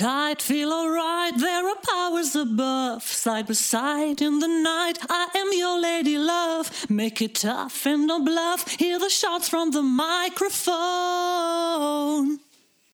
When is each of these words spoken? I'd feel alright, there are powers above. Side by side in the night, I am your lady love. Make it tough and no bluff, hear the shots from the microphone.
I'd 0.00 0.40
feel 0.40 0.72
alright, 0.72 1.36
there 1.38 1.68
are 1.68 1.74
powers 1.82 2.36
above. 2.36 3.02
Side 3.02 3.48
by 3.48 3.54
side 3.54 4.22
in 4.22 4.38
the 4.38 4.46
night, 4.46 4.96
I 5.10 5.26
am 5.34 5.48
your 5.52 5.80
lady 5.80 6.16
love. 6.16 6.88
Make 6.88 7.20
it 7.20 7.34
tough 7.34 7.84
and 7.84 8.06
no 8.06 8.20
bluff, 8.20 8.68
hear 8.78 9.00
the 9.00 9.10
shots 9.10 9.48
from 9.48 9.72
the 9.72 9.82
microphone. 9.82 11.67